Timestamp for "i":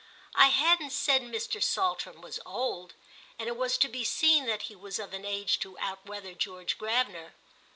0.33-0.47